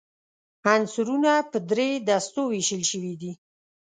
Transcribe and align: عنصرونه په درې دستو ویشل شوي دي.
عنصرونه 0.73 1.33
په 1.51 1.57
درې 1.71 1.89
دستو 2.09 2.41
ویشل 2.51 2.81
شوي 2.91 3.13
دي. 3.21 3.31